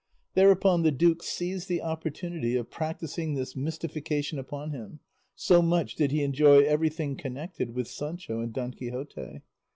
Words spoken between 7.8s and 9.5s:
Sancho and Don Quixote.